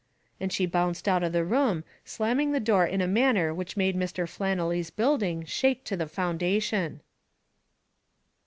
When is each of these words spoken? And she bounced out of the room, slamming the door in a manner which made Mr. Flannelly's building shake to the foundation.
And 0.39 0.51
she 0.51 0.65
bounced 0.65 1.07
out 1.07 1.21
of 1.21 1.31
the 1.31 1.45
room, 1.45 1.83
slamming 2.03 2.53
the 2.53 2.59
door 2.59 2.87
in 2.87 3.01
a 3.01 3.07
manner 3.07 3.53
which 3.53 3.77
made 3.77 3.95
Mr. 3.95 4.27
Flannelly's 4.27 4.89
building 4.89 5.45
shake 5.45 5.83
to 5.83 5.95
the 5.95 6.07
foundation. 6.07 7.01